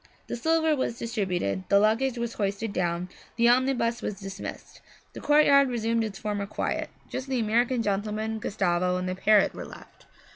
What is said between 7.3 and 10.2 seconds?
American gentleman, Gustavo and the parrot were left.